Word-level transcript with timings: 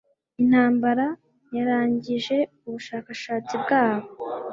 Intambara 0.41 1.05
yarangije 1.55 2.37
ubushakashatsi 2.67 3.53
bwabo. 3.63 4.07